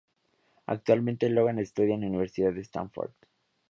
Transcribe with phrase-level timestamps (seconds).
[0.65, 3.11] Actualmente Logan estudia en la Universidad de Stanford.